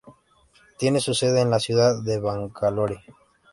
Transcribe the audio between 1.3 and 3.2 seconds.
en la ciudad de Bangalore.